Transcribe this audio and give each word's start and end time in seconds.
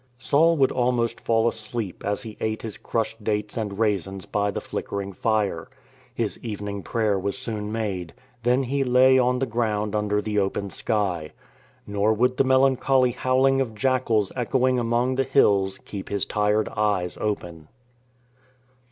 Saul 0.17 0.57
would 0.57 0.71
almost 0.71 1.21
fall 1.21 1.47
asleep 1.47 2.03
as 2.03 2.23
he 2.23 2.35
ate 2.41 2.63
his 2.63 2.75
crushed 2.75 3.23
dates 3.23 3.55
and 3.55 3.77
raisins 3.77 4.25
by 4.25 4.49
the 4.49 4.59
flickering 4.59 5.13
fire. 5.13 5.69
His 6.11 6.43
evening 6.43 6.81
prayer 6.81 7.19
was 7.19 7.37
soon 7.37 7.71
made. 7.71 8.15
Then 8.41 8.63
he 8.63 8.83
lay 8.83 9.19
on 9.19 9.37
the 9.37 9.45
ground 9.45 9.95
under 9.95 10.19
the 10.19 10.39
open 10.39 10.71
sky. 10.71 11.33
Nor 11.85 12.13
would 12.13 12.37
the 12.37 12.43
melancholy 12.43 13.11
howl 13.11 13.45
ing 13.45 13.61
of 13.61 13.75
jackals 13.75 14.31
echoing 14.35 14.79
among 14.79 15.13
the 15.17 15.23
hills 15.23 15.77
keep 15.77 16.09
his 16.09 16.25
tired 16.25 16.67
eyes 16.69 17.15
open. 17.21 17.67